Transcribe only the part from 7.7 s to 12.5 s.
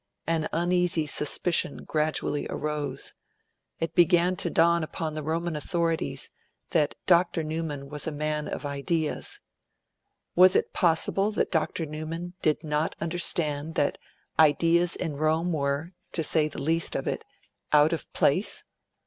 was a man of ideas. Was it possible that Dr. Newman